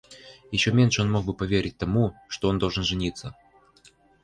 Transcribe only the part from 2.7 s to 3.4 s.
жениться.